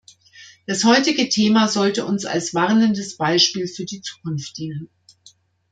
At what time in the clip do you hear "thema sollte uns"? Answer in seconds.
1.29-2.25